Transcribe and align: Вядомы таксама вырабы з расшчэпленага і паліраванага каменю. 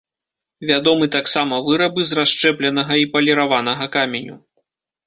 Вядомы 0.69 1.09
таксама 1.17 1.59
вырабы 1.69 2.01
з 2.09 2.19
расшчэпленага 2.21 2.93
і 3.05 3.09
паліраванага 3.15 3.85
каменю. 3.99 4.35